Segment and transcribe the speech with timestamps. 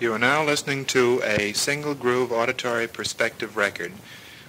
[0.00, 3.90] You are now listening to a single groove auditory perspective record,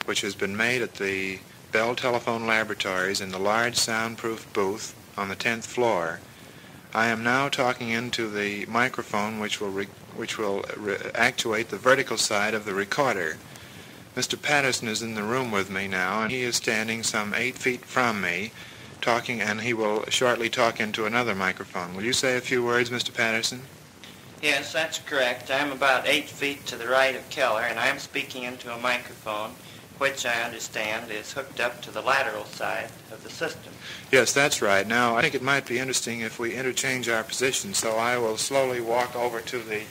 [0.05, 1.39] which has been made at the
[1.71, 6.19] Bell Telephone Laboratories in the large soundproof booth on the 10th floor.
[6.93, 9.71] I am now talking into the microphone which will,
[10.15, 10.63] which will
[11.15, 13.37] actuate the vertical side of the recorder.
[14.15, 14.39] Mr.
[14.39, 17.83] Patterson is in the room with me now, and he is standing some eight feet
[17.85, 18.51] from me,
[19.01, 21.95] talking, and he will shortly talk into another microphone.
[21.95, 23.11] Will you say a few words, Mr.
[23.11, 23.63] Patterson?
[24.41, 25.51] Yes, that's correct.
[25.51, 29.51] I'm about eight feet to the right of Keller, and I'm speaking into a microphone,
[29.97, 33.73] which I understand is hooked up to the lateral side of the system.
[34.13, 34.87] Yes, that's right.
[34.87, 38.37] Now, I think it might be interesting if we interchange our positions, so I will
[38.37, 39.81] slowly walk over to the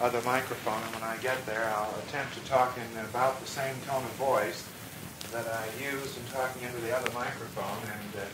[0.00, 3.74] other microphone, and when I get there, I'll attempt to talk in about the same
[3.86, 4.66] tone of voice
[5.32, 8.24] that I used in talking into the other microphone, and uh,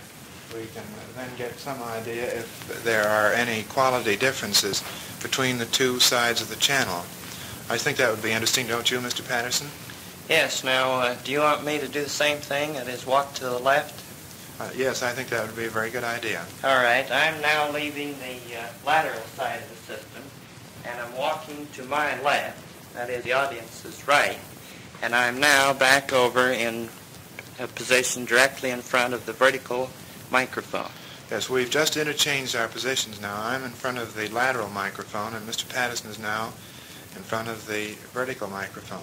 [0.55, 0.85] we can
[1.17, 4.85] then get some idea if there are any quality differences
[5.23, 7.05] between the two sides of the channel.
[7.71, 9.27] I think that would be interesting, don't you, Mr.
[9.27, 9.69] Patterson?
[10.29, 13.35] Yes, now, uh, do you want me to do the same thing, that is walk
[13.35, 14.05] to the left?
[14.61, 16.45] Uh, yes, I think that would be a very good idea.
[16.65, 20.23] All right, I'm now leaving the uh, lateral side of the system,
[20.85, 22.59] and I'm walking to my left,
[22.95, 24.39] that is the audience's right,
[25.03, 26.89] and I'm now back over in
[27.61, 29.91] a position directly in front of the vertical
[30.31, 30.91] microphone.
[31.31, 33.39] Yes, we've just interchanged our positions now.
[33.39, 35.69] I'm in front of the lateral microphone, and Mr.
[35.69, 36.47] Patterson is now
[37.17, 39.03] in front of the vertical microphone.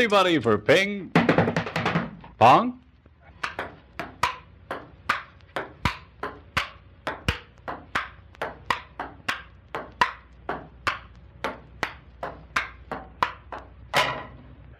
[0.00, 1.12] Anybody for ping?
[2.38, 2.80] Pong?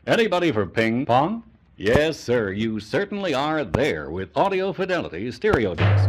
[0.07, 1.43] Anybody for ping pong?
[1.77, 6.09] Yes, sir, you certainly are there with Audio Fidelity Stereo Disc.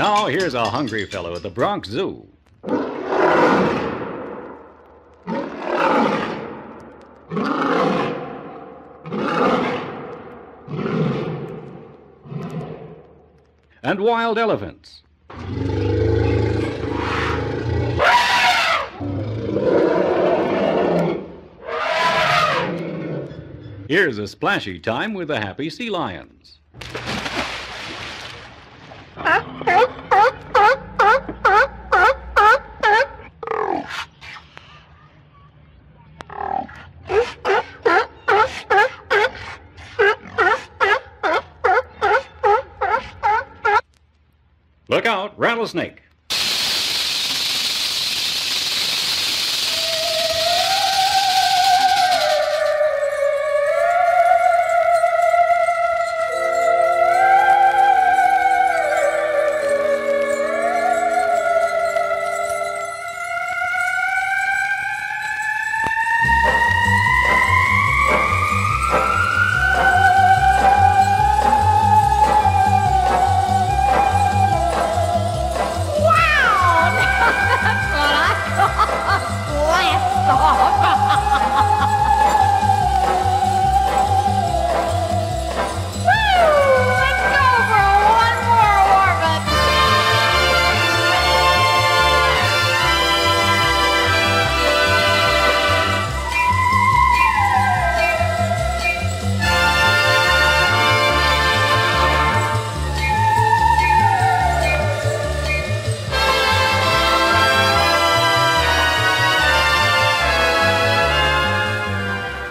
[0.00, 2.26] Now, here's a hungry fellow at the Bronx Zoo.
[13.82, 15.02] And wild elephants.
[23.86, 26.60] Here's a splashy time with the happy sea lions.
[45.60, 45.99] Rattlesnake.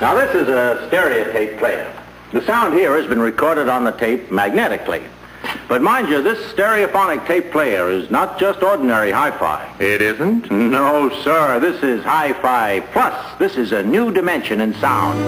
[0.09, 1.93] Now, this is a stereotape player.
[2.31, 5.03] The sound here has been recorded on the tape magnetically.
[5.67, 9.71] But mind you, this stereophonic tape player is not just ordinary hi-fi.
[9.79, 10.49] It isn't?
[10.49, 11.59] No, sir.
[11.59, 13.37] This is hi-fi plus.
[13.37, 15.19] This is a new dimension in sound.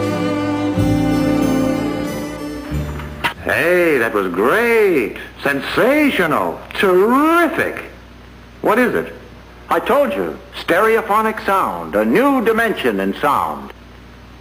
[3.43, 5.17] Hey, that was great.
[5.43, 6.59] Sensational.
[6.73, 7.83] Terrific.
[8.61, 9.13] What is it?
[9.69, 13.71] I told you, stereophonic sound, a new dimension in sound.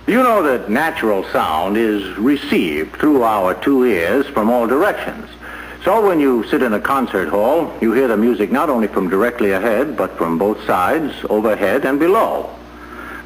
[0.06, 5.28] You know that natural sound is received through our two ears from all directions.
[5.84, 9.08] So when you sit in a concert hall, you hear the music not only from
[9.08, 12.50] directly ahead, but from both sides, overhead and below.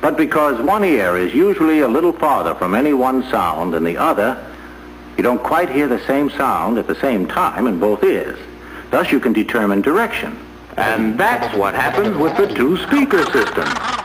[0.00, 3.96] But because one ear is usually a little farther from any one sound than the
[3.96, 4.44] other,
[5.16, 8.38] you don't quite hear the same sound at the same time in both ears.
[8.90, 10.38] Thus you can determine direction.
[10.76, 14.03] And that's what happens with the two-speaker system.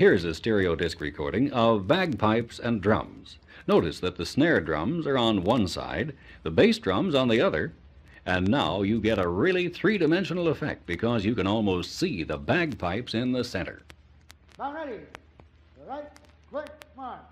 [0.00, 3.36] Here's a stereo disc recording of bagpipes and drums.
[3.66, 7.74] Notice that the snare drums are on one side, the bass drums on the other,
[8.24, 12.38] and now you get a really three dimensional effect because you can almost see the
[12.38, 13.82] bagpipes in the center.
[14.58, 15.00] Now ready.
[15.86, 16.08] Right,
[16.50, 17.20] quick, march.
[17.20, 17.29] There's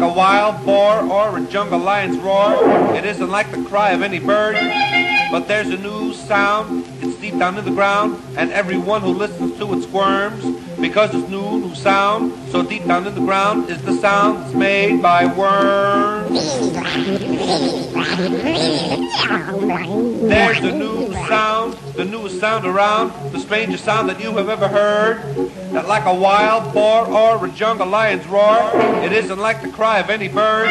[0.00, 2.56] like a wild boar or a jungle lion's roar.
[2.94, 4.56] It isn't like the cry of any bird.
[5.30, 9.58] But there's a new sound, it's deep down in the ground, and everyone who listens
[9.58, 10.42] to it squirms.
[10.80, 14.54] Because it's new, new sound, so deep down in the ground is the sound that's
[14.54, 16.42] made by worms.
[20.22, 24.68] There's a new sound, the newest sound around, the strangest sound that you have ever
[24.68, 25.22] heard.
[25.72, 28.70] Not like a wild boar or a jungle lion's roar.
[29.04, 30.68] It isn't like the cry of any bird.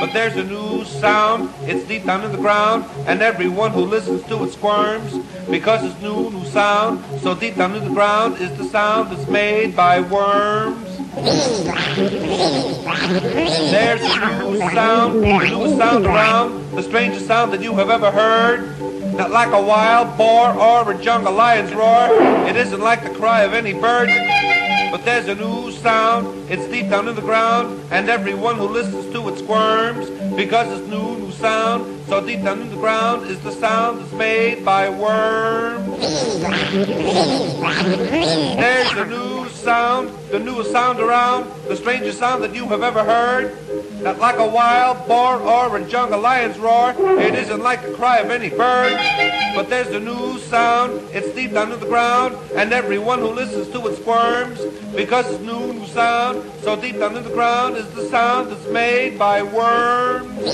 [0.00, 4.22] But there's a new sound, it's deep down in the ground, and everyone who listens
[4.24, 5.18] to it squirms.
[5.50, 9.28] Because it's new, new sound, so deep down in the ground is the sound that's
[9.30, 10.86] made by worms.
[13.70, 18.10] There's a new sound, the newest sound around, the strangest sound that you have ever
[18.10, 18.78] heard.
[19.14, 22.08] Not like a wild boar or a jungle lion's roar.
[22.48, 24.08] It isn't like the cry of any bird.
[24.90, 29.12] But there's a new sound, it's deep down in the ground, and everyone who listens
[29.12, 30.10] to it squirms.
[30.34, 34.12] Because it's new, new sound, so deep down in the ground is the sound that's
[34.12, 36.00] made by worms.
[38.56, 43.04] There's a new sound, the newest sound around, the strangest sound that you have ever
[43.04, 43.56] heard.
[44.02, 46.94] Not like a wild boar or a jungle lion's roar.
[46.98, 48.98] It isn't like the cry of any bird.
[49.54, 53.68] But there's a new sound, it's deep down in the ground, and everyone who listens
[53.70, 54.60] to it squirms.
[54.94, 58.66] Because it's new, new sound, so deep down in the ground is the sound that's
[58.68, 60.44] made by worms.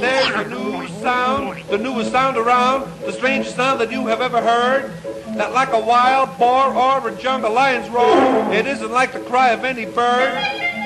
[0.00, 4.40] There's a new sound, the newest sound around, the strangest sound that you have ever
[4.40, 4.92] heard.
[5.36, 8.52] that like a wild boar or a jungle lion's roar.
[8.52, 10.34] It isn't like the cry of any bird.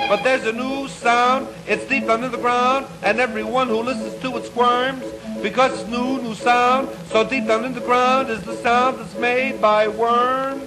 [0.08, 4.36] But there's a new sound, it's deep in the ground, and everyone who listens to
[4.36, 5.02] it squirms.
[5.42, 9.16] Because it's new, new sound, so deep down in the ground is the sound that's
[9.16, 10.62] made by worms.